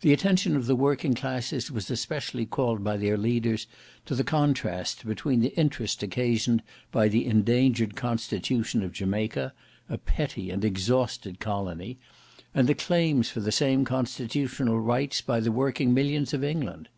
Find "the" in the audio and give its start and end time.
0.00-0.14, 0.64-0.74, 4.14-4.24, 5.40-5.54, 7.08-7.26, 12.70-12.74, 13.40-13.52, 15.40-15.52